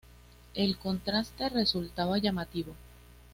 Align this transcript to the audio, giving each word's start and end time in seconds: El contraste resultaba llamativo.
El 0.55 0.77
contraste 0.79 1.47
resultaba 1.49 2.17
llamativo. 2.17 2.73